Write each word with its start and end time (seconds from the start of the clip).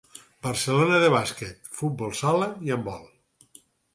Barcelona 0.45 0.97
de 1.03 1.09
bàsquet, 1.15 1.69
futbol 1.81 2.17
sala 2.21 2.47
i 2.69 2.75
handbol. 2.77 3.07